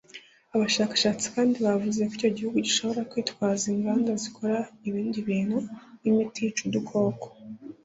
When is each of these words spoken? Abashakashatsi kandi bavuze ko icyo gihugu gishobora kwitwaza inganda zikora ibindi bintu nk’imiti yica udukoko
Abashakashatsi 0.55 1.25
kandi 1.35 1.55
bavuze 1.65 2.01
ko 2.03 2.11
icyo 2.15 2.29
gihugu 2.35 2.57
gishobora 2.67 3.07
kwitwaza 3.11 3.65
inganda 3.73 4.11
zikora 4.23 4.57
ibindi 4.87 5.17
bintu 5.29 5.57
nk’imiti 5.99 6.39
yica 6.43 6.63
udukoko 6.69 7.25